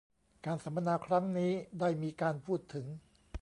[0.45, 2.85] การสัมมนาครั้งนี้ได้มีการพูดถึง